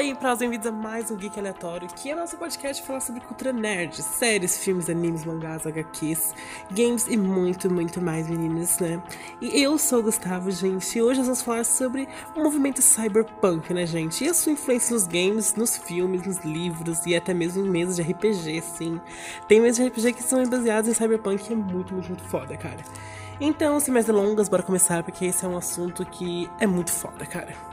[0.00, 3.52] aí, pras bem-vindos a mais um Geek Aleatório, que é nosso podcast falar sobre cultura
[3.52, 6.34] nerd, séries, filmes, animes, mangás, HQs,
[6.70, 9.02] games e muito, muito mais, meninas, né?
[9.42, 13.74] E eu sou o Gustavo, gente, e hoje nós vamos falar sobre o movimento cyberpunk,
[13.74, 14.24] né, gente?
[14.24, 17.96] E a sua influência nos games, nos filmes, nos livros e até mesmo em mesas
[17.96, 18.98] de RPG, sim.
[19.46, 22.56] Tem mesas de RPG que são baseadas em cyberpunk e é muito, muito, muito foda,
[22.56, 22.80] cara.
[23.38, 27.26] Então, sem mais delongas, bora começar, porque esse é um assunto que é muito foda,
[27.26, 27.69] cara.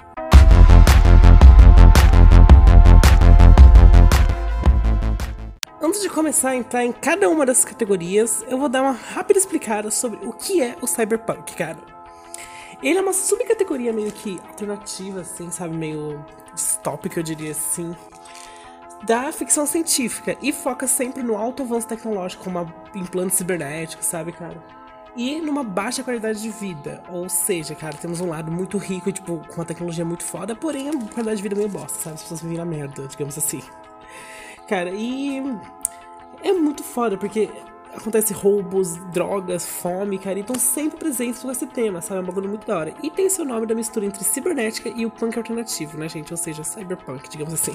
[5.79, 9.37] Antes de começar a entrar em cada uma dessas categorias, eu vou dar uma rápida
[9.37, 11.77] explicada sobre o que é o cyberpunk, cara.
[12.81, 15.77] Ele é uma subcategoria meio que alternativa, assim, sabe?
[15.77, 17.95] Meio distópica, eu diria assim,
[19.03, 24.57] da ficção científica e foca sempre no alto avanço tecnológico, como implantes cibernéticos, sabe, cara?
[25.15, 27.03] E numa baixa qualidade de vida.
[27.09, 30.89] Ou seja, cara, temos um lado muito rico, tipo, com uma tecnologia muito foda, porém
[30.89, 32.15] a qualidade de vida é meio bosta, sabe?
[32.15, 33.61] As pessoas vivem na merda, digamos assim.
[34.67, 35.41] Cara, e
[36.43, 37.49] é muito foda, porque
[37.95, 42.19] acontece roubos, drogas, fome, cara, e estão sempre presentes com esse tema, sabe?
[42.19, 42.93] É um bagulho muito da hora.
[43.01, 46.31] E tem seu nome da mistura entre cibernética e o punk alternativo, né, gente?
[46.31, 47.73] Ou seja, cyberpunk, digamos assim.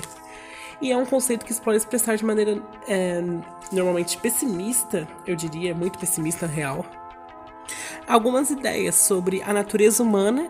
[0.81, 3.23] E é um conceito que se pode expressar de maneira é,
[3.73, 6.85] normalmente pessimista, eu diria, muito pessimista real.
[8.07, 10.49] Algumas ideias sobre a natureza humana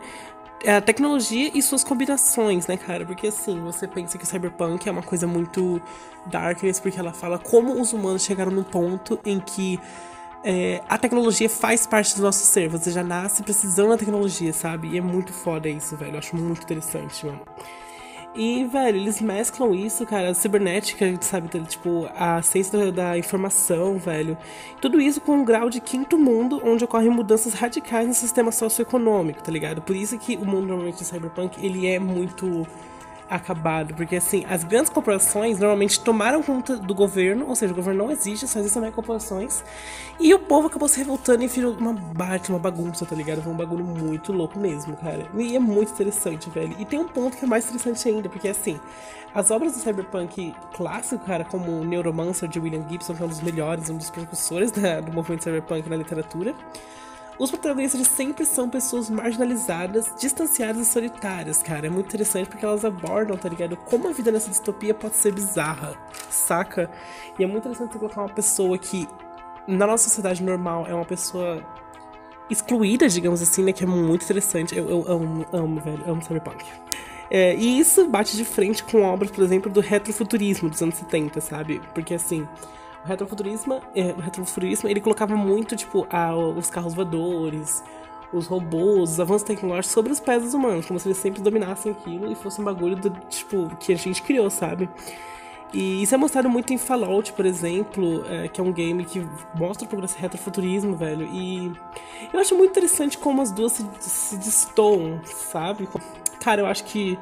[0.67, 3.05] a tecnologia e suas combinações, né, cara?
[3.05, 5.81] Porque assim, você pensa que o cyberpunk é uma coisa muito
[6.27, 9.79] darkness, porque ela fala como os humanos chegaram num ponto em que
[10.45, 12.69] é, a tecnologia faz parte do nosso ser.
[12.69, 14.89] Você já nasce precisando da tecnologia, sabe?
[14.89, 16.15] E é muito foda isso, velho.
[16.15, 17.43] Eu acho muito interessante, mano.
[18.35, 24.39] E, velho, eles mesclam isso, cara, a cibernética, sabe, tipo, a ciência da, informação, velho.
[24.81, 29.43] Tudo isso com um grau de quinto mundo, onde ocorrem mudanças radicais no sistema socioeconômico,
[29.43, 29.83] tá ligado?
[29.83, 32.67] Por isso que o mundo normalmente de cyberpunk, ele é muito
[33.35, 38.05] acabado, porque assim, as grandes corporações normalmente tomaram conta do governo, ou seja, o governo
[38.05, 39.65] não existe, só existem corporações,
[40.21, 43.43] e o povo acabou se revoltando e virou uma bate, uma bagunça, tá ligado?
[43.43, 45.27] Foi um bagulho muito louco mesmo, cara.
[45.37, 46.77] E é muito interessante, velho.
[46.79, 48.79] E tem um ponto que é mais interessante ainda, porque assim,
[49.35, 53.41] as obras do cyberpunk clássico, cara, como Neuromancer de William Gibson, que é um dos
[53.41, 56.55] melhores, um dos precursores da, do movimento cyberpunk na literatura,
[57.39, 61.87] os protagonistas sempre são pessoas marginalizadas, distanciadas e solitárias, cara.
[61.87, 63.77] É muito interessante porque elas abordam, tá ligado?
[63.77, 65.95] Como a vida nessa distopia pode ser bizarra,
[66.31, 66.91] saca?
[67.39, 69.09] E é muito interessante colocar uma pessoa que,
[69.67, 71.65] na nossa sociedade normal, é uma pessoa
[72.51, 73.73] excluída, digamos assim, né?
[73.73, 74.77] Que é muito interessante.
[74.77, 76.65] Eu, eu amo, amo, velho, amo cyberpunk.
[77.31, 81.41] É, e isso bate de frente com obras, por exemplo, do retrofuturismo dos anos 70,
[81.41, 81.81] sabe?
[81.95, 82.47] Porque assim
[83.05, 87.83] o retrofuturismo, é, o retrofuturismo ele colocava muito, tipo, a, os carros voadores,
[88.33, 91.93] os robôs, os avanços tecnológicos sobre os pés dos humanos, como se eles sempre dominassem
[91.93, 94.89] aquilo e fosse um bagulho do, tipo, que a gente criou, sabe?
[95.73, 99.27] E isso é mostrado muito em Fallout, por exemplo, é, que é um game que
[99.55, 101.27] mostra o progresso retrofuturismo, velho.
[101.27, 101.73] E
[102.33, 105.89] eu acho muito interessante como as duas se, se destoam, sabe?
[106.41, 107.19] Cara, eu acho que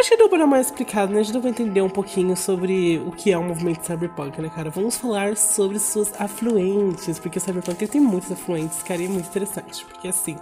[0.00, 1.20] Acho que deu pra dar mais explicado, né?
[1.20, 4.48] A gente deu pra entender um pouquinho sobre o que é o movimento cyberpunk, né,
[4.48, 4.70] cara?
[4.70, 9.28] Vamos falar sobre suas afluentes, porque o cyberpunk tem muitos afluentes, cara, e é muito
[9.28, 9.84] interessante.
[9.84, 10.36] Porque, assim,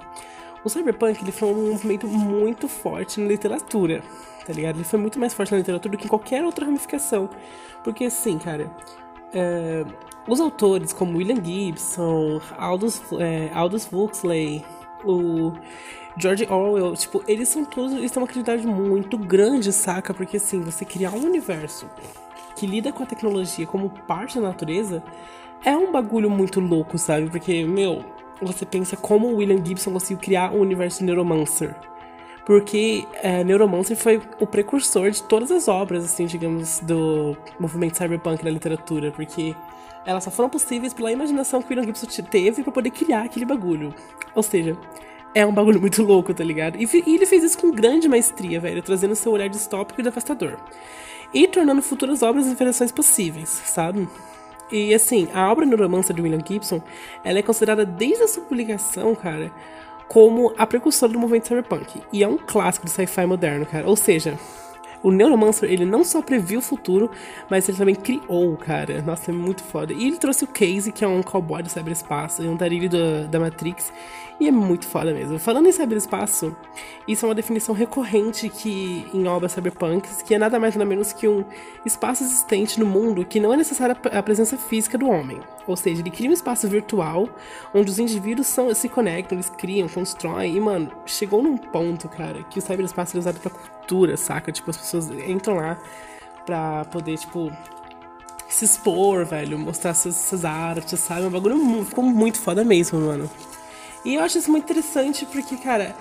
[0.64, 4.00] o cyberpunk, ele foi um movimento muito forte na literatura,
[4.46, 4.76] tá ligado?
[4.76, 7.28] Ele foi muito mais forte na literatura do que em qualquer outra ramificação.
[7.82, 8.70] Porque, assim, cara,
[9.34, 9.84] é,
[10.28, 14.64] os autores como William Gibson, Aldous, é, Aldous Huxley,
[15.04, 15.52] o
[16.18, 20.12] George Orwell, tipo, eles são todos, eles têm uma criatividade muito grande, saca?
[20.12, 21.88] Porque assim, você criar um universo
[22.56, 25.02] que lida com a tecnologia como parte da natureza
[25.64, 27.30] é um bagulho muito louco, sabe?
[27.30, 28.04] Porque, meu,
[28.40, 31.74] você pensa como o William Gibson conseguiu criar o universo Neuromancer.
[32.44, 38.42] Porque é, Neuromancer foi o precursor de todas as obras, assim, digamos, do movimento cyberpunk
[38.42, 39.12] na literatura.
[39.12, 39.54] Porque
[40.06, 43.44] elas só foram possíveis pela imaginação que o William Gibson teve para poder criar aquele
[43.44, 43.94] bagulho.
[44.34, 44.78] Ou seja,
[45.38, 46.76] é um bagulho muito louco, tá ligado?
[46.76, 50.56] E, e ele fez isso com grande maestria, velho, trazendo seu olhar distópico e devastador.
[51.32, 54.08] E tornando futuras obras em variações possíveis, sabe?
[54.70, 56.82] E assim, a obra Neuromancer de William Gibson,
[57.22, 59.52] ela é considerada desde a sua publicação, cara,
[60.08, 62.02] como a precursora do movimento cyberpunk.
[62.12, 63.86] E é um clássico do sci-fi moderno, cara.
[63.86, 64.36] Ou seja,
[65.02, 67.10] o Neuromancer, ele não só previu o futuro,
[67.50, 69.00] mas ele também criou, cara.
[69.02, 69.92] Nossa, é muito foda.
[69.92, 72.88] E ele trouxe o Casey, que é um cowboy do cyberespaço, e um darilho
[73.28, 73.92] da Matrix.
[74.40, 75.36] E é muito foda mesmo.
[75.36, 76.56] Falando em cyberespaço,
[77.08, 81.12] isso é uma definição recorrente que em obras cyberpunks, que é nada mais nada menos
[81.12, 81.44] que um
[81.84, 85.40] espaço existente no mundo que não é necessária a presença física do homem.
[85.66, 87.28] Ou seja, ele cria um espaço virtual
[87.74, 90.56] onde os indivíduos são, se conectam, eles criam, constroem.
[90.56, 94.52] E, mano, chegou num ponto, cara, que o cyberespaço é usado pra cultura, saca?
[94.52, 95.78] Tipo, as pessoas pessoas entram lá
[96.44, 97.52] pra poder, tipo,
[98.48, 101.24] se expor, velho, mostrar suas, suas artes, sabe?
[101.24, 103.30] É um bagulho ficou muito foda mesmo, mano.
[104.04, 105.94] E eu acho isso muito interessante porque, cara,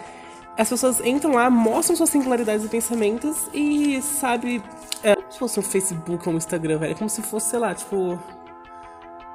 [0.57, 4.63] as pessoas entram lá, mostram suas singularidades e pensamentos e, sabe,
[5.03, 6.91] é como se fosse um Facebook ou um Instagram, velho.
[6.93, 8.17] É como se fosse, sei lá, tipo.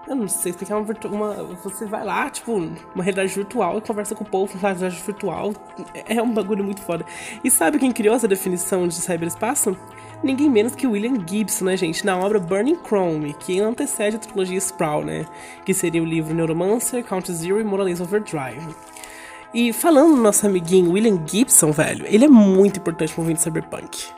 [0.07, 1.45] Eu não sei, tem que uma, uma.
[1.63, 5.55] Você vai lá, tipo, uma realidade virtual e conversa com o povo na realidade virtual.
[6.07, 7.05] É um bagulho muito foda.
[7.43, 9.77] E sabe quem criou essa definição de cyberespaço?
[10.23, 12.05] Ninguém menos que William Gibson, né, gente?
[12.05, 15.25] Na obra Burning Chrome, que antecede a trilogia Sprawl, né?
[15.65, 18.75] Que seria o livro Neuromancer, Count Zero e Moralism Overdrive.
[19.55, 24.09] E falando do nosso amiguinho William Gibson, velho, ele é muito importante pro movimento cyberpunk.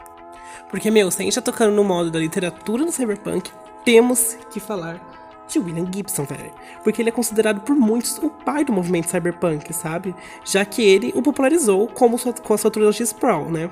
[0.70, 3.50] Porque, meu, se a gente tá tocando no modo da literatura do cyberpunk,
[3.84, 5.00] temos que falar
[5.48, 6.52] de William Gibson, velho.
[6.82, 10.14] Porque ele é considerado por muitos o pai do movimento cyberpunk, sabe?
[10.44, 13.70] Já que ele o popularizou como sua, com a sua trilogia Sprawl, né?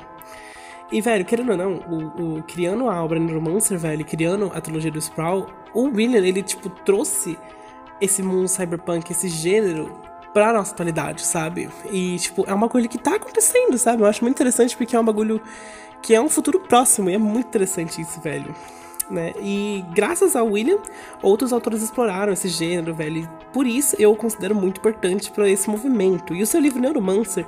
[0.90, 4.90] E, velho, querendo ou não, o, o, criando a obra Neuromancer, velho, criando a trilogia
[4.90, 7.38] do Sprawl, o William, ele, tipo, trouxe
[7.98, 9.90] esse mundo cyberpunk, esse gênero,
[10.32, 11.70] pra nossa atualidade, sabe?
[11.90, 14.02] E, tipo, é uma coisa que tá acontecendo, sabe?
[14.02, 15.40] Eu acho muito interessante porque é um bagulho
[16.02, 18.54] que é um futuro próximo e é muito interessante isso, velho.
[19.12, 19.34] Né?
[19.42, 20.78] E graças ao William,
[21.22, 23.18] outros autores exploraram esse gênero, velho.
[23.18, 26.34] E por isso eu o considero muito importante para esse movimento.
[26.34, 27.44] E o seu livro Neuromancer,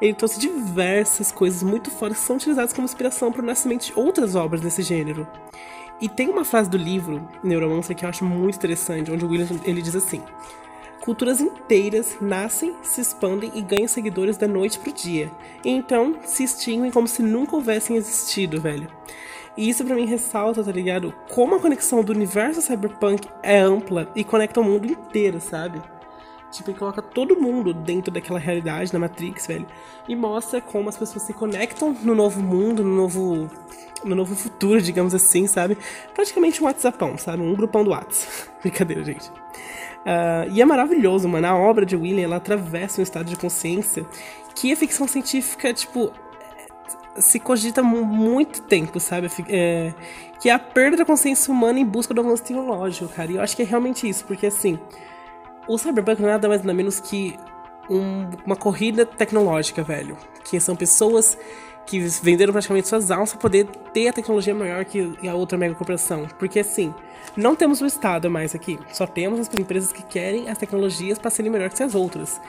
[0.00, 3.92] ele trouxe diversas coisas muito fortes que são utilizadas como inspiração para o nascimento de
[3.96, 5.26] outras obras desse gênero.
[6.00, 9.48] E tem uma frase do livro Neuromancer que eu acho muito interessante, onde o William
[9.64, 10.22] ele diz assim:
[11.00, 15.32] Culturas inteiras nascem, se expandem e ganham seguidores da noite pro dia.
[15.64, 18.88] E então se extinguem como se nunca houvessem existido, velho.
[19.58, 21.12] E isso para mim ressalta, tá ligado?
[21.30, 25.82] Como a conexão do universo cyberpunk é ampla e conecta o mundo inteiro, sabe?
[26.52, 29.66] Tipo, ele coloca todo mundo dentro daquela realidade, na Matrix, velho.
[30.08, 33.50] E mostra como as pessoas se conectam no novo mundo, no novo.
[34.04, 35.76] No novo futuro, digamos assim, sabe?
[36.14, 37.42] Praticamente um WhatsAppão, sabe?
[37.42, 38.50] Um grupão do WhatsApp.
[38.62, 39.28] Brincadeira, gente.
[39.28, 41.48] Uh, e é maravilhoso, mano.
[41.48, 44.06] A obra de William, ela atravessa um estado de consciência
[44.54, 46.12] que a ficção científica, tipo,
[47.20, 49.28] se cogita muito tempo, sabe?
[49.48, 49.92] É,
[50.40, 53.32] que é a perda da consciência humana em busca do avanço tecnológico, cara.
[53.32, 54.78] E eu acho que é realmente isso, porque assim,
[55.66, 57.36] o Cyberpunk nada mais nada menos que
[57.90, 60.16] um, uma corrida tecnológica, velho.
[60.44, 61.36] Que são pessoas
[61.86, 65.74] que venderam praticamente suas almas para poder ter a tecnologia maior que a outra mega
[65.74, 66.26] corporação.
[66.38, 66.94] Porque assim,
[67.36, 71.30] não temos o Estado mais aqui, só temos as empresas que querem as tecnologias para
[71.30, 72.40] serem melhores que as outras.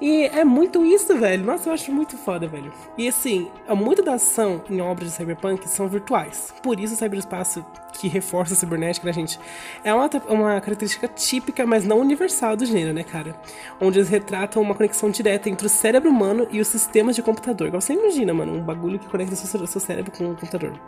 [0.00, 1.44] E é muito isso, velho.
[1.44, 2.72] Nossa, eu acho muito foda, velho.
[2.98, 6.52] E assim, muita da ação em obras de cyberpunk são virtuais.
[6.62, 7.64] Por isso o cyberespaço
[7.94, 9.40] que reforça a cibernética, né, gente?
[9.82, 13.34] É uma, uma característica típica, mas não universal do gênero, né, cara?
[13.80, 17.68] Onde eles retratam uma conexão direta entre o cérebro humano e os sistemas de computador.
[17.68, 20.78] Agora você imagina, mano, um bagulho que conecta seu, seu cérebro com o computador.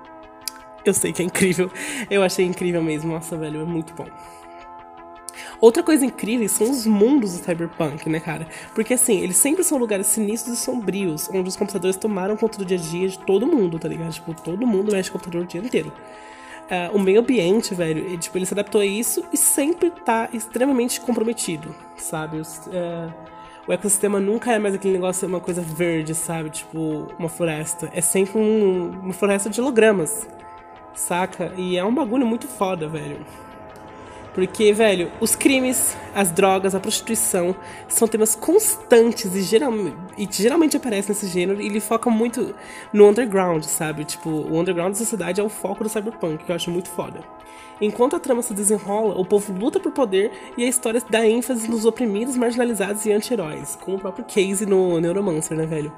[0.85, 1.71] Eu sei que é incrível.
[2.11, 3.13] Eu achei incrível mesmo.
[3.13, 4.07] Nossa, velho, é muito bom.
[5.61, 8.47] Outra coisa incrível são os mundos do cyberpunk, né, cara?
[8.75, 12.65] Porque assim, eles sempre são lugares sinistros e sombrios, onde os computadores tomaram conta do
[12.65, 14.13] dia a dia de todo mundo, tá ligado?
[14.13, 15.93] Tipo, todo mundo mexe com o computador o dia inteiro.
[16.69, 20.29] Uh, o meio ambiente, velho, ele, tipo, ele se adaptou a isso e sempre tá
[20.35, 22.39] extremamente comprometido, sabe?
[22.39, 23.13] Os, uh,
[23.67, 26.51] o ecossistema nunca é mais aquele negócio, uma coisa verde, sabe?
[26.51, 27.91] Tipo, uma floresta.
[27.95, 30.29] É sempre um, uma floresta de hologramas,
[30.95, 31.53] saca?
[31.57, 33.25] E é um bagulho muito foda, velho.
[34.35, 37.57] Porque, velho, os crimes, as drogas, a prostituição
[37.89, 39.73] são temas constantes e, geral,
[40.17, 42.55] e geralmente aparecem nesse gênero e ele foca muito
[42.93, 44.05] no underground, sabe?
[44.05, 47.21] Tipo, o underground da sociedade é o foco do cyberpunk, que eu acho muito foda.
[47.81, 51.69] Enquanto a trama se desenrola, o povo luta por poder e a história dá ênfase
[51.69, 55.93] nos oprimidos, marginalizados e anti-heróis, como o próprio Casey no Neuromancer, né, velho?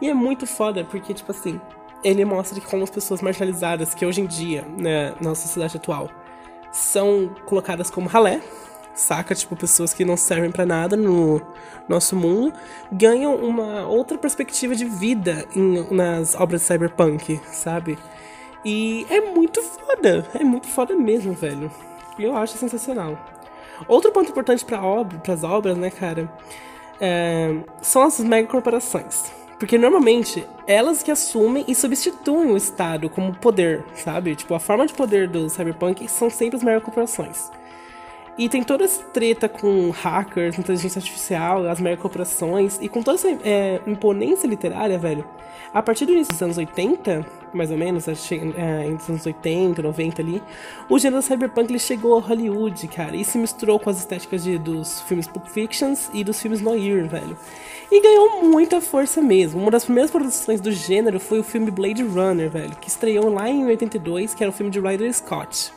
[0.00, 1.60] E é muito foda porque, tipo assim,
[2.02, 6.08] ele mostra que como as pessoas marginalizadas que hoje em dia, né, na sociedade atual,
[6.72, 8.40] são colocadas como ralé,
[8.94, 9.34] saca?
[9.34, 11.40] Tipo, pessoas que não servem para nada no
[11.88, 12.52] nosso mundo,
[12.92, 17.98] ganham uma outra perspectiva de vida em, nas obras de cyberpunk, sabe?
[18.64, 21.70] E é muito foda, é muito foda mesmo, velho.
[22.18, 23.18] Eu acho sensacional.
[23.88, 26.30] Outro ponto importante para obra, as obras, né, cara,
[27.00, 29.32] é, são as megacorporações.
[29.60, 34.34] Porque normalmente elas que assumem e substituem o Estado como poder, sabe?
[34.34, 37.50] Tipo, a forma de poder do Cyberpunk são sempre as maiores corporações.
[38.38, 43.16] E tem toda essa treta com hackers, inteligência artificial, as mega corporações, e com toda
[43.16, 45.24] essa é, imponência literária, velho.
[45.72, 48.12] A partir do início dos anos 80, mais ou menos, é,
[48.86, 50.42] entre os anos 80, 90 ali,
[50.88, 54.58] o gênero cyberpunk ele chegou a Hollywood, cara, e se misturou com as estéticas de,
[54.58, 57.36] dos filmes Pulp Fictions e dos filmes noir, velho.
[57.90, 59.60] E ganhou muita força mesmo.
[59.60, 63.48] Uma das primeiras produções do gênero foi o filme Blade Runner, velho, que estreou lá
[63.48, 65.72] em 82, que era um filme de Ryder Scott.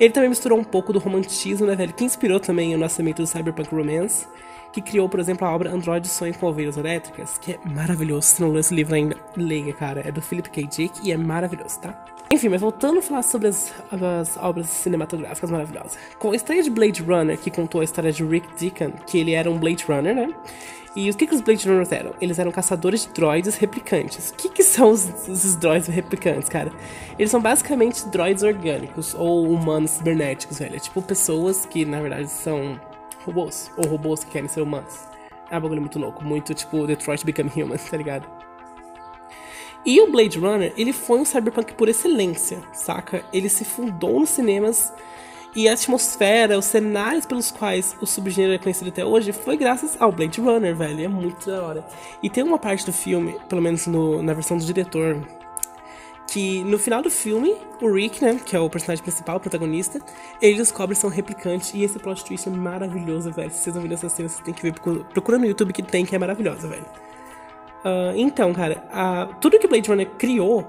[0.00, 3.26] Ele também misturou um pouco do romantismo, né, velho, que inspirou também o nascimento do
[3.26, 4.26] cyberpunk romance,
[4.72, 8.28] que criou, por exemplo, a obra Android Sonho com Ovelhas Elétricas, que é maravilhoso.
[8.28, 10.02] Se não leu esse livro ainda, leia, cara.
[10.06, 10.66] É do Philip K.
[10.66, 12.04] Dick e é maravilhoso, tá?
[12.30, 15.98] Enfim, mas voltando a falar sobre as, as, obras cinematográficas maravilhosas.
[16.18, 19.32] Com a estreia de Blade Runner, que contou a história de Rick Deacon, que ele
[19.32, 20.34] era um Blade Runner, né?
[20.94, 22.12] E o que, que os Blade Runners eram?
[22.20, 24.30] Eles eram caçadores de droids replicantes.
[24.30, 26.70] O que, que são os, droids replicantes, cara?
[27.18, 30.76] Eles são basicamente droids orgânicos ou humanos cibernéticos, velho.
[30.76, 32.78] É tipo pessoas que, na verdade, são
[33.24, 33.70] robôs.
[33.76, 35.06] Ou robôs que querem ser humanos.
[35.50, 36.24] É um bagulho muito louco.
[36.24, 38.37] Muito tipo Detroit Become Human, tá ligado?
[39.88, 43.24] E o Blade Runner, ele foi um cyberpunk por excelência, saca?
[43.32, 44.92] Ele se fundou nos cinemas
[45.56, 49.96] e a atmosfera, os cenários pelos quais o subgênero é conhecido até hoje foi graças
[49.98, 51.04] ao Blade Runner, velho.
[51.06, 51.86] É muito da hora.
[52.22, 55.26] E tem uma parte do filme, pelo menos no, na versão do diretor,
[56.30, 60.02] que no final do filme, o Rick, né, que é o personagem principal, o protagonista,
[60.42, 63.50] ele descobre que são replicantes e esse plot twist é maravilhoso, velho.
[63.50, 64.74] Se vocês não viram essa cena, vocês têm que ver.
[65.14, 66.84] Procura no YouTube que tem, que é maravilhosa, velho.
[67.88, 70.66] Uh, então, cara, uh, tudo que Blade Runner criou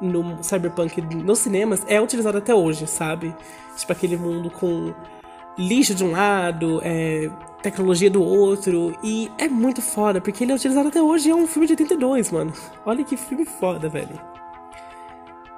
[0.00, 3.32] no Cyberpunk nos cinemas é utilizado até hoje, sabe?
[3.76, 4.92] Tipo aquele mundo com
[5.56, 7.30] lixo de um lado, é,
[7.62, 8.96] tecnologia do outro.
[9.02, 12.32] E é muito foda, porque ele é utilizado até hoje é um filme de 82,
[12.32, 12.52] mano.
[12.84, 14.20] Olha que filme foda, velho.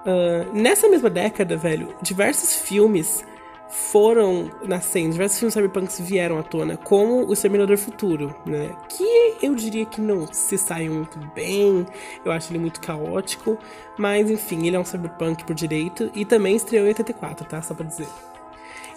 [0.04, 3.24] Uh, nessa mesma década, velho, diversos filmes
[3.68, 8.70] foram nascendo, diversos filmes cyberpunks vieram à tona, como O Exterminador Futuro, né?
[8.88, 11.86] Que eu diria que não se saiu muito bem,
[12.24, 13.58] eu acho ele muito caótico,
[13.98, 17.60] mas enfim, ele é um cyberpunk por direito e também estreou em 84, tá?
[17.62, 18.08] Só pra dizer.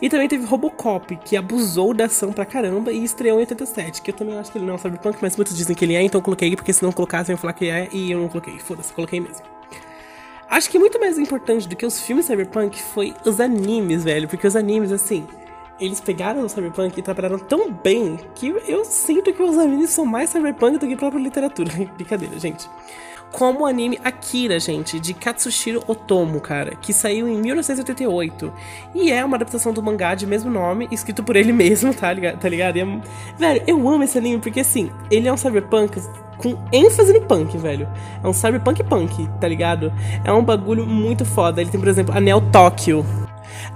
[0.02, 4.10] E também teve Robocop, que abusou da ação pra caramba e estreou em 87, que
[4.10, 6.02] eu também acho que ele não é um cyberpunk, mas muitos dizem que ele é,
[6.02, 8.28] então eu coloquei, porque se não colocassem eu ia falar que é, e eu não
[8.28, 8.58] coloquei.
[8.58, 9.61] Foda-se, coloquei mesmo.
[10.52, 14.28] Acho que muito mais importante do que os filmes cyberpunk foi os animes, velho.
[14.28, 15.26] Porque os animes, assim,
[15.80, 20.06] eles pegaram o cyberpunk e trabalharam tão bem que eu sinto que os animes são
[20.06, 21.72] mais cyberpunk do que a própria literatura.
[21.96, 22.70] Brincadeira, gente.
[23.32, 28.54] Como o anime Akira, gente, de Katsushiro Otomo, cara, que saiu em 1988.
[28.94, 32.40] E é uma adaptação do mangá de mesmo nome, escrito por ele mesmo, tá ligado?
[32.40, 32.78] Tá ligado?
[32.78, 32.86] É,
[33.38, 36.02] velho, eu amo esse anime porque, assim, ele é um cyberpunk
[36.38, 37.88] com ênfase no punk, velho.
[38.24, 39.94] É um cyberpunk punk, tá ligado?
[40.24, 41.62] É um bagulho muito foda.
[41.62, 43.06] Ele tem, por exemplo, a Neo Tóquio.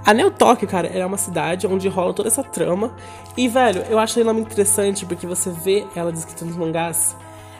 [0.04, 2.92] A Neo Tóquio, cara, é uma cidade onde rola toda essa trama.
[3.36, 7.16] E, velho, eu acho ela muito interessante porque você vê ela descrita nos mangás.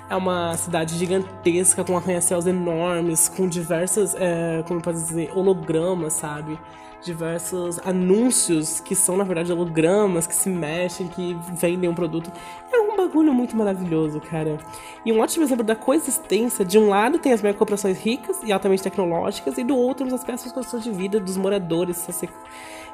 [0.09, 6.59] É uma cidade gigantesca, com arranha-céus enormes, com diversas, é, como posso dizer, hologramas, sabe?
[7.07, 12.31] diversos anúncios que são, na verdade, hologramas que se mexem, que vendem um produto.
[12.73, 14.59] É um bagulho muito maravilhoso, cara.
[15.05, 18.53] E um ótimo exemplo da coexistência: de um lado tem as mega corporações ricas e
[18.53, 22.07] altamente tecnológicas, e do outro temos as peças condições de vida dos moradores.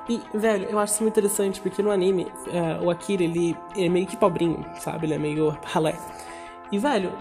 [0.09, 3.87] E, velho, eu acho isso muito interessante, porque no anime, uh, o Akira, ele, ele
[3.87, 5.07] é meio que pobrinho, sabe?
[5.07, 5.97] Ele é meio ralé.
[6.73, 7.13] E, velho,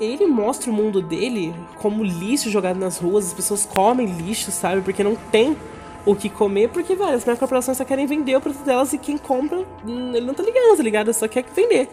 [0.00, 4.80] ele mostra o mundo dele como lixo jogado nas ruas, as pessoas comem lixo, sabe?
[4.80, 5.56] Porque não tem
[6.04, 9.18] o que comer, porque, velho, as corporações só querem vender o produto delas e quem
[9.18, 11.12] compra, hum, ele não tá ligando, tá ligado?
[11.12, 11.88] Só quer vender.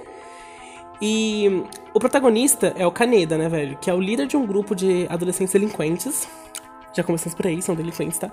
[1.01, 3.77] E o protagonista é o Kaneda, né, velho?
[3.81, 6.27] Que é o líder de um grupo de adolescentes delinquentes
[6.93, 8.31] já começamos por aí, são delinquentes, tá?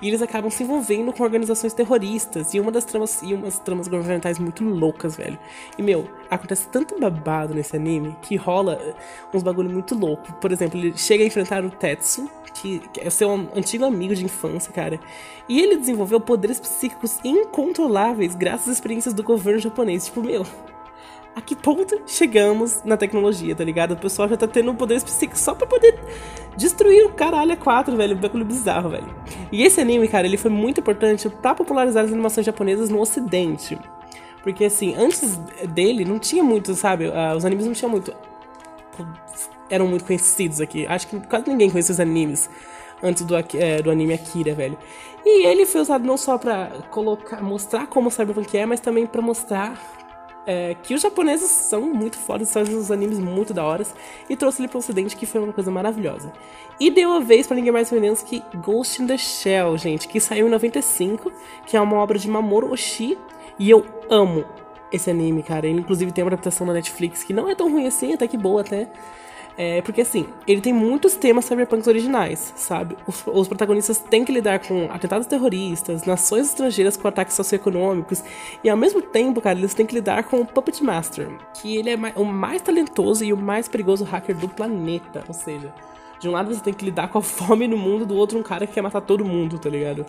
[0.00, 3.88] E eles acabam se envolvendo com organizações terroristas e uma das tramas e umas tramas
[3.88, 5.38] governamentais muito loucas, velho.
[5.78, 8.78] E meu, acontece tanto babado nesse anime que rola
[9.32, 10.32] uns bagulho muito louco.
[10.34, 14.72] Por exemplo, ele chega a enfrentar o Tetsu, que é seu antigo amigo de infância,
[14.72, 15.00] cara.
[15.48, 20.06] E ele desenvolveu poderes psíquicos incontroláveis graças às experiências do governo japonês.
[20.06, 20.46] Tipo, meu,
[21.34, 23.92] a que ponto chegamos na tecnologia, tá ligado?
[23.92, 25.98] O pessoal já tá tendo poderes psíquicos só pra poder
[26.56, 28.16] destruir o caralho a 4, velho.
[28.16, 29.14] Um bagulho bizarro, velho.
[29.50, 33.78] E esse anime, cara, ele foi muito importante para popularizar as animações japonesas no ocidente.
[34.42, 35.36] Porque, assim, antes
[35.70, 37.06] dele não tinha muito, sabe?
[37.06, 38.12] Uh, os animes não tinham muito.
[39.70, 40.86] Eram muito conhecidos aqui.
[40.86, 42.50] Acho que quase ninguém conhecia os animes
[43.02, 44.76] antes do, é, do anime Akira, velho.
[45.24, 49.06] E ele foi usado não só pra colocar, mostrar como o Cyberpunk é, mas também
[49.06, 50.01] para mostrar
[50.46, 53.84] é, que os japoneses são muito fodas, fazem uns animes muito da hora,
[54.28, 56.32] e trouxe ele pro ocidente, que foi uma coisa maravilhosa.
[56.80, 60.08] E deu a vez para ninguém mais ou menos que Ghost in the Shell, gente,
[60.08, 61.32] que saiu em 95,
[61.66, 63.18] que é uma obra de Mamoru Oshii,
[63.58, 64.44] e eu amo
[64.92, 65.66] esse anime, cara.
[65.66, 68.36] Ele inclusive tem uma adaptação na Netflix que não é tão ruim assim, até que
[68.36, 68.88] boa até.
[69.56, 72.96] É, porque assim, ele tem muitos temas cyberpunks originais, sabe?
[73.06, 78.24] Os, os, protagonistas têm que lidar com atentados terroristas, nações estrangeiras com ataques socioeconômicos,
[78.64, 81.90] e ao mesmo tempo, cara, eles têm que lidar com o Puppet Master, que ele
[81.90, 85.22] é o mais talentoso e o mais perigoso hacker do planeta.
[85.28, 85.72] Ou seja,
[86.18, 88.42] de um lado você tem que lidar com a fome no mundo, do outro um
[88.42, 90.06] cara que quer matar todo mundo, tá ligado?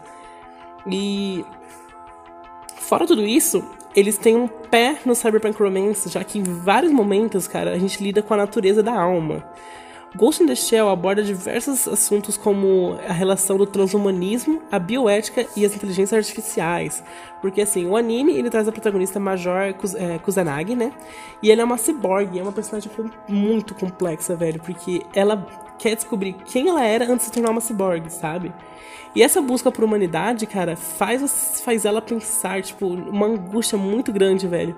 [0.88, 1.45] E.
[2.75, 3.63] Fora tudo isso,
[3.95, 8.03] eles têm um pé no Cyberpunk Romance, já que em vários momentos, cara, a gente
[8.03, 9.43] lida com a natureza da alma.
[10.15, 15.65] Ghost in the Shell aborda diversos assuntos como a relação do transhumanismo, a bioética e
[15.65, 17.03] as inteligências artificiais.
[17.41, 20.93] Porque, assim, o anime, ele traz a protagonista Major é, Kusanagi, né?
[21.41, 22.91] E ele é uma cyborg, é uma personagem
[23.27, 25.47] muito complexa, velho, porque ela
[25.83, 28.53] quer descobrir quem ela era antes de se tornar uma cyborg, sabe?
[29.13, 34.47] E essa busca por humanidade, cara, faz, faz ela pensar, tipo, uma angústia muito grande,
[34.47, 34.77] velho.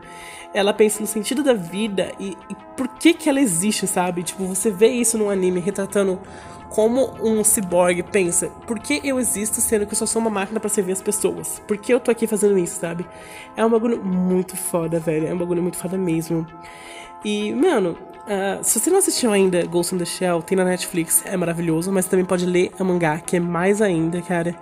[0.51, 4.23] Ela pensa no sentido da vida e, e por que que ela existe, sabe?
[4.23, 6.19] Tipo, você vê isso no anime retratando
[6.69, 10.59] como um cyborg pensa, por que eu existo sendo que eu só sou uma máquina
[10.59, 11.61] para servir as pessoas?
[11.67, 13.05] Por que eu tô aqui fazendo isso, sabe?
[13.55, 15.27] É um bagulho muito foda, velho.
[15.27, 16.45] É um bagulho muito foda mesmo.
[17.25, 21.21] E, mano, Uh, se você não assistiu ainda Ghost in the Shell, tem na Netflix,
[21.27, 24.55] é maravilhoso, mas também pode ler a mangá, que é mais ainda, cara.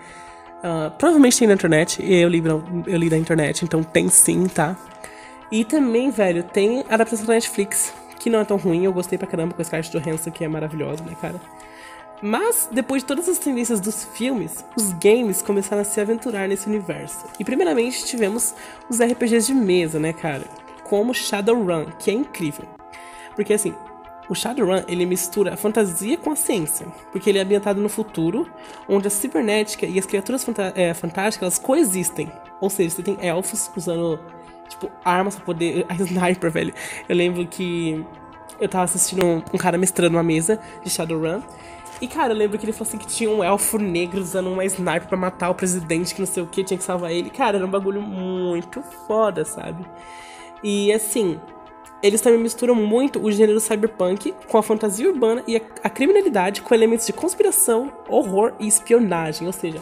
[0.59, 2.43] Uh, provavelmente tem na internet, eu li,
[2.87, 4.75] eu li da internet, então tem sim, tá?
[5.49, 9.27] E também, velho, tem adaptação da Netflix, que não é tão ruim, eu gostei pra
[9.27, 11.39] caramba com a Scarlett Johansson, que é maravilhosa, né, cara?
[12.21, 16.67] Mas, depois de todas as tendências dos filmes, os games começaram a se aventurar nesse
[16.67, 17.25] universo.
[17.39, 18.53] E primeiramente tivemos
[18.89, 20.43] os RPGs de mesa, né, cara?
[20.93, 22.65] Como Shadowrun, que é incrível.
[23.35, 23.73] Porque assim,
[24.29, 28.47] o Shadowrun, ele mistura a fantasia com a ciência, porque ele é ambientado no futuro,
[28.87, 30.45] onde a cibernética e as criaturas
[30.75, 32.31] é, fantásticas elas coexistem.
[32.61, 34.19] Ou seja, você tem elfos usando,
[34.69, 35.83] tipo, armas pra poder...
[35.89, 36.71] A sniper, velho.
[37.09, 38.05] Eu lembro que
[38.59, 41.41] eu tava assistindo um, um cara mestrando uma mesa de Shadowrun,
[41.99, 44.63] e, cara, eu lembro que ele falou assim que tinha um elfo negro usando uma
[44.63, 47.31] sniper para matar o presidente, que não sei o que, tinha que salvar ele.
[47.31, 49.83] Cara, era um bagulho muito foda, sabe?
[50.63, 51.39] E, assim,
[52.01, 56.61] eles também misturam muito o gênero cyberpunk com a fantasia urbana e a, a criminalidade
[56.61, 59.47] com elementos de conspiração, horror e espionagem.
[59.47, 59.81] Ou seja,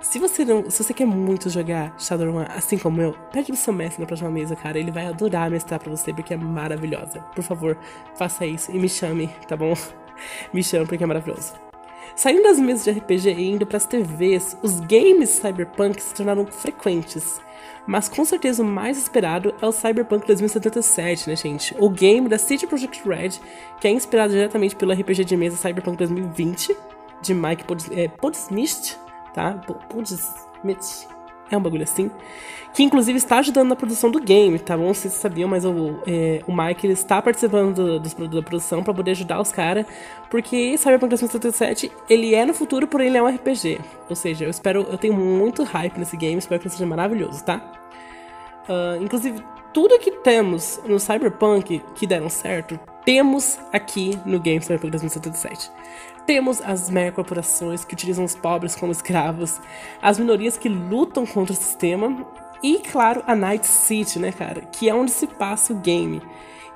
[0.00, 3.72] se você não, se você quer muito jogar Shadowrun assim como eu, pede pro seu
[3.72, 4.78] mestre na próxima mesa, cara.
[4.78, 7.20] Ele vai adorar mestrar pra você porque é maravilhosa.
[7.34, 7.76] Por favor,
[8.14, 9.74] faça isso e me chame, tá bom?
[10.52, 11.69] me chame porque é maravilhoso.
[12.14, 16.46] Saindo das mesas de RPG e indo para as TVs, os games cyberpunk se tornaram
[16.46, 17.40] frequentes.
[17.86, 21.74] Mas com certeza o mais esperado é o Cyberpunk 2077, né, gente?
[21.78, 23.40] O game da City Project Red,
[23.80, 26.76] que é inspirado diretamente pelo RPG de mesa Cyberpunk 2020,
[27.22, 27.64] de Mike
[28.18, 29.54] Podsmith, é, tá?
[29.88, 31.08] Podsmith.
[31.50, 32.10] É um bagulho assim.
[32.72, 34.94] Que inclusive está ajudando na produção do game, tá bom?
[34.94, 38.94] Vocês sabiam, mas o, é, o Mike ele está participando do, do, da produção para
[38.94, 39.84] poder ajudar os caras.
[40.30, 43.80] Porque Cyberpunk 2077 ele é no futuro, porém ele é um RPG.
[44.08, 47.44] Ou seja, eu espero, eu tenho muito hype nesse game, espero que ele seja maravilhoso,
[47.44, 47.60] tá?
[48.68, 54.92] Uh, inclusive, tudo que temos no Cyberpunk que deram certo, temos aqui no game Cyberpunk
[54.92, 55.70] 2077.
[56.30, 59.60] Temos as megacorporações que utilizam os pobres como escravos,
[60.00, 62.24] as minorias que lutam contra o sistema
[62.62, 64.60] e, claro, a Night City, né, cara?
[64.60, 66.22] Que é onde se passa o game.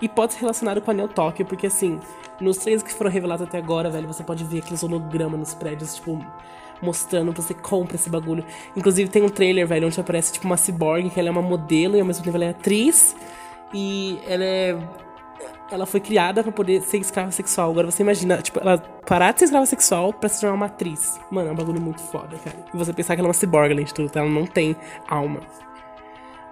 [0.03, 2.01] E pode ser relacionado com a Neo Tokyo, porque assim,
[2.41, 5.95] nos trailers que foram revelados até agora, velho, você pode ver aqueles hologramas nos prédios,
[5.95, 6.19] tipo,
[6.83, 8.45] mostrando pra você compra esse bagulho.
[8.75, 11.97] Inclusive tem um trailer, velho, onde aparece tipo uma cyborg, que ela é uma modelo
[11.97, 13.15] e ao mesmo tempo ela é atriz.
[13.73, 14.77] E ela é.
[15.71, 17.71] Ela foi criada para poder ser escrava sexual.
[17.71, 21.19] Agora você imagina, tipo, ela parar de ser escrava sexual pra se tornar uma atriz.
[21.31, 22.57] Mano, é um bagulho muito foda, cara.
[22.73, 24.77] E você pensar que ela é uma cyborg, além de tudo, ela não tem
[25.09, 25.41] alma.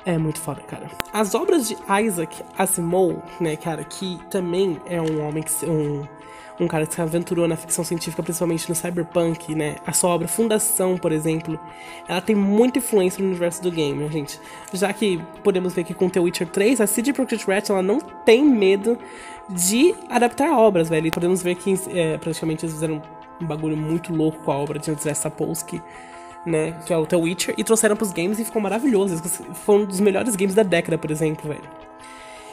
[0.04, 0.90] É muito foda, cara.
[1.12, 5.66] As obras de Isaac Asimov, né, cara, que também é um homem que.
[5.66, 6.06] Um,
[6.60, 9.76] um cara que se aventurou na ficção científica, principalmente no cyberpunk, né?
[9.86, 11.58] A sua obra Fundação, por exemplo,
[12.08, 14.38] ela tem muita influência no universo do game, gente.
[14.72, 18.00] Já que podemos ver que com The Witcher 3, a CD Projekt Red, ela não
[18.00, 18.98] tem medo
[19.48, 21.06] de adaptar obras, velho.
[21.06, 23.02] E podemos ver que é, praticamente eles fizeram
[23.40, 25.82] um bagulho muito louco com a obra de Andrzej Sapolsky,
[26.46, 26.72] né?
[26.86, 29.22] Que é o The Witcher, e trouxeram pros games e ficou maravilhoso.
[29.54, 31.82] Foi um dos melhores games da década, por exemplo, velho.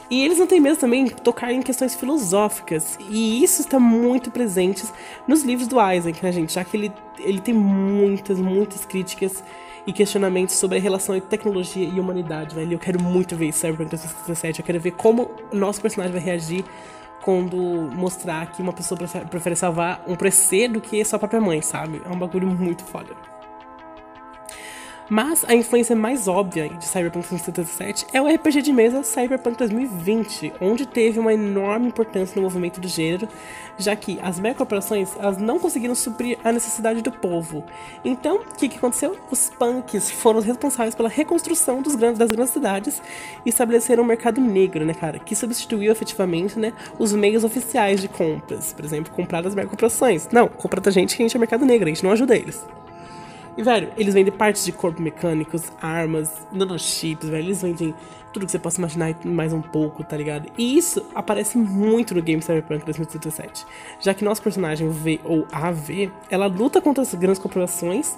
[0.10, 2.98] E eles não têm medo também de tocar em questões filosóficas.
[3.10, 4.84] E isso está muito presente
[5.28, 6.54] nos livros do Isaac, né, gente?
[6.54, 9.44] Já que ele, ele tem muitas, muitas críticas
[9.86, 12.74] e questionamentos sobre a relação entre tecnologia e humanidade, velho.
[12.74, 14.60] Eu quero muito ver Cyberpunk 2077.
[14.60, 16.66] Eu quero ver como nosso personagem vai reagir
[17.22, 22.02] quando mostrar que uma pessoa prefere salvar um PC do que sua própria mãe, sabe?
[22.04, 23.39] É um bagulho muito foda.
[25.10, 30.54] Mas a influência mais óbvia de Cyberpunk 2077 é o RPG de mesa Cyberpunk 2020,
[30.62, 33.28] onde teve uma enorme importância no movimento do gênero,
[33.76, 37.64] já que as megacorporações elas não conseguiram suprir a necessidade do povo.
[38.06, 39.18] Então, o que, que aconteceu?
[39.32, 43.02] Os punks foram responsáveis pela reconstrução dos grandes, das grandes cidades
[43.44, 48.08] e estabeleceram um mercado negro, né, cara, que substituiu efetivamente né, os meios oficiais de
[48.08, 48.74] compras.
[48.74, 50.28] Por exemplo, comprar das megacorporações.
[50.32, 52.64] Não, compra da gente que a gente é mercado negro, a gente não ajuda eles.
[53.60, 57.44] E, velho, eles vendem partes de corpo mecânicos, armas, nanochips, velho.
[57.44, 57.94] Eles vendem
[58.32, 60.50] tudo que você possa imaginar mais um pouco, tá ligado?
[60.58, 63.66] E isso aparece muito no game Cyberpunk 2077.
[64.00, 68.18] Já que nosso personagem, o V ou AV, ela luta contra as grandes corporações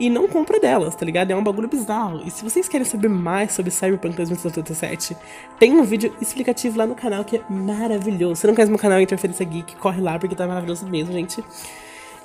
[0.00, 1.32] e não compra delas, tá ligado?
[1.32, 2.22] É um bagulho bizarro.
[2.24, 5.14] E se vocês querem saber mais sobre Cyberpunk 2077,
[5.58, 8.36] tem um vídeo explicativo lá no canal que é maravilhoso.
[8.36, 11.44] Se não conhece meu canal Interferência Geek, corre lá porque tá maravilhoso mesmo, gente.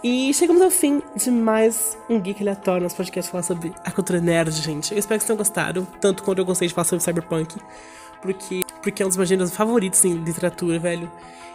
[0.04, 4.20] E chegamos ao fim de mais um Geek Aleatório, nosso podcast falar sobre a cultura
[4.20, 4.92] nerd, gente.
[4.92, 7.56] Eu espero que vocês tenham gostado, tanto quanto eu gostei de falar sobre Cyberpunk,
[8.22, 11.10] porque, porque é um dos meus gêneros favoritos em literatura, velho.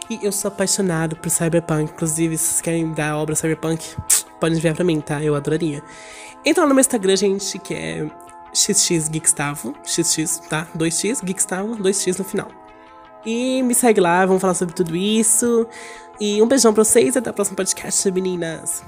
[0.09, 3.85] E eu sou apaixonado por Cyberpunk, inclusive, se vocês querem dar a obra Cyberpunk,
[4.41, 5.23] podem enviar pra mim, tá?
[5.23, 5.83] Eu adoraria.
[6.43, 8.09] Entra lá no meu Instagram, gente, que é
[8.51, 10.67] xxgeekstavo, xx, tá?
[10.75, 12.58] 2x, geekstavo, 2x no final.
[13.25, 15.67] E me segue lá, vamos falar sobre tudo isso.
[16.19, 18.83] E um beijão pra vocês e até o próximo podcast, meninas.